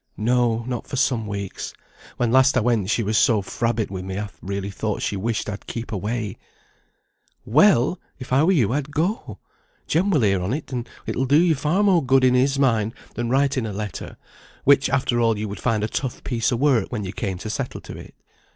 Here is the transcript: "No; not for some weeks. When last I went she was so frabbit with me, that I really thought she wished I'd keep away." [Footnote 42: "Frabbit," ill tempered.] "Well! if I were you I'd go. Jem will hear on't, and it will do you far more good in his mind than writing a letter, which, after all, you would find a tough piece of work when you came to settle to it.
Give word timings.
"No; 0.17 0.63
not 0.65 0.87
for 0.87 0.95
some 0.95 1.27
weeks. 1.27 1.75
When 2.17 2.31
last 2.31 2.57
I 2.57 2.61
went 2.61 2.89
she 2.89 3.03
was 3.03 3.19
so 3.19 3.43
frabbit 3.43 3.91
with 3.91 4.03
me, 4.03 4.15
that 4.15 4.31
I 4.31 4.37
really 4.41 4.71
thought 4.71 5.03
she 5.03 5.15
wished 5.15 5.47
I'd 5.47 5.67
keep 5.67 5.91
away." 5.91 6.37
[Footnote 7.45 7.53
42: 7.53 7.53
"Frabbit," 7.53 7.55
ill 7.55 7.61
tempered.] 7.61 7.77
"Well! 7.77 7.99
if 8.17 8.33
I 8.33 8.43
were 8.43 8.51
you 8.51 8.73
I'd 8.73 8.89
go. 8.91 9.39
Jem 9.85 10.09
will 10.09 10.21
hear 10.21 10.41
on't, 10.41 10.73
and 10.73 10.89
it 11.05 11.15
will 11.15 11.25
do 11.27 11.39
you 11.39 11.53
far 11.53 11.83
more 11.83 12.03
good 12.03 12.23
in 12.23 12.33
his 12.33 12.57
mind 12.57 12.95
than 13.13 13.29
writing 13.29 13.67
a 13.67 13.71
letter, 13.73 14.17
which, 14.63 14.89
after 14.89 15.19
all, 15.19 15.37
you 15.37 15.47
would 15.47 15.59
find 15.59 15.83
a 15.83 15.87
tough 15.87 16.23
piece 16.23 16.51
of 16.51 16.59
work 16.59 16.91
when 16.91 17.03
you 17.03 17.13
came 17.13 17.37
to 17.37 17.51
settle 17.51 17.81
to 17.81 17.95
it. 17.95 18.15